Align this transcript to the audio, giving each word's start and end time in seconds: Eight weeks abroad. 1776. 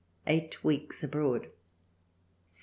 Eight 0.25 0.63
weeks 0.63 1.03
abroad. 1.03 1.41
1776. 2.49 2.59